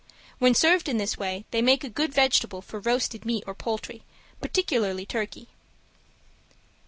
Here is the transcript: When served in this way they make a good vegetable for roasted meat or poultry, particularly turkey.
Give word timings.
When 0.39 0.55
served 0.55 0.89
in 0.89 0.97
this 0.97 1.15
way 1.15 1.45
they 1.51 1.61
make 1.61 1.83
a 1.83 1.87
good 1.87 2.11
vegetable 2.11 2.63
for 2.63 2.79
roasted 2.79 3.23
meat 3.23 3.43
or 3.45 3.53
poultry, 3.53 4.01
particularly 4.41 5.05
turkey. 5.05 5.49